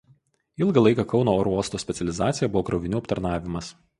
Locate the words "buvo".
2.57-2.67